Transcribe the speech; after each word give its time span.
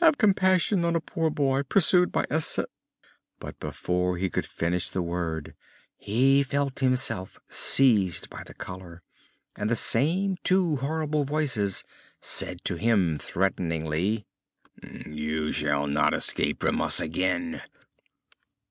Have 0.00 0.16
compassion 0.16 0.82
on 0.86 0.96
a 0.96 1.00
poor 1.02 1.28
boy 1.28 1.62
pursued 1.62 2.10
by 2.10 2.24
assas" 2.30 2.64
But 3.38 3.56
he 3.62 4.30
could 4.30 4.44
not 4.44 4.50
finish 4.50 4.88
the 4.88 5.02
word, 5.02 5.48
for 5.48 5.54
he 5.98 6.42
felt 6.42 6.78
himself 6.78 7.38
seized 7.50 8.30
by 8.30 8.44
the 8.44 8.54
collar 8.54 9.02
and 9.56 9.68
the 9.68 9.76
same 9.76 10.38
two 10.42 10.76
horrible 10.76 11.24
voices 11.24 11.84
said 12.18 12.64
to 12.64 12.76
him 12.76 13.18
threateningly: 13.18 14.24
"You 15.04 15.52
shall 15.52 15.86
not 15.86 16.14
escape 16.14 16.62
from 16.62 16.80
us 16.80 16.98
again!" 16.98 17.60